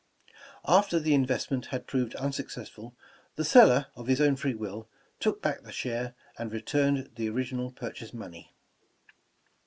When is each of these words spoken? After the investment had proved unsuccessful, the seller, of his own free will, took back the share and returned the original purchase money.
After 0.67 0.99
the 0.99 1.13
investment 1.13 1.67
had 1.67 1.85
proved 1.85 2.15
unsuccessful, 2.15 2.95
the 3.35 3.45
seller, 3.45 3.85
of 3.95 4.07
his 4.07 4.19
own 4.19 4.35
free 4.35 4.55
will, 4.55 4.89
took 5.19 5.43
back 5.43 5.61
the 5.61 5.71
share 5.71 6.15
and 6.39 6.51
returned 6.51 7.11
the 7.17 7.29
original 7.29 7.71
purchase 7.71 8.11
money. 8.11 8.51